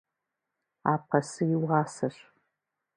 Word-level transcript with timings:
Апэсы 0.93 1.43
и 1.53 1.55
уасэщ. 1.63 2.17